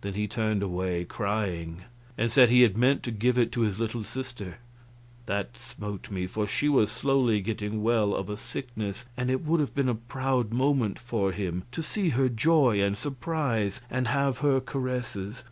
[0.00, 1.82] Then he turned away, crying,
[2.18, 4.56] and said he had meant to give it to his little sister.
[5.26, 9.60] That smote me, for she was slowly getting well of a sickness, and it would
[9.60, 14.38] have been a proud moment for him, to see her joy and surprise and have
[14.38, 15.44] her caresses.